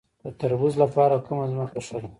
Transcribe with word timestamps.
د 0.23 0.25
تربوز 0.39 0.73
لپاره 0.83 1.15
کومه 1.27 1.45
ځمکه 1.51 1.79
ښه 1.85 1.97
ده؟ 2.01 2.07